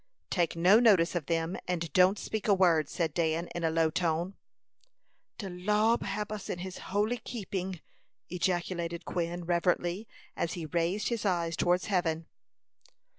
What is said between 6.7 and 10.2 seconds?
holy keeping!" ejaculated Quin, reverently,